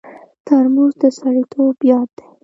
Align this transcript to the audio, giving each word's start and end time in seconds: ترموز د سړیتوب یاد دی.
ترموز 0.45 0.93
د 1.01 1.03
سړیتوب 1.19 1.75
یاد 1.91 2.09
دی. 2.17 2.25